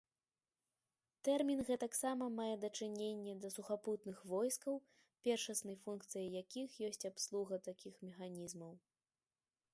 Тэрмін 1.27 1.59
гэтаксама 1.67 2.25
мае 2.37 2.55
дачыненне 2.63 3.35
да 3.45 3.51
сухапутных 3.57 4.17
войскаў, 4.33 4.81
першаснай 5.29 5.77
функцыяй 5.85 6.27
якіх 6.41 6.83
ёсць 6.91 7.07
абслуга 7.13 7.55
такіх 7.71 7.93
механізмаў. 8.11 8.73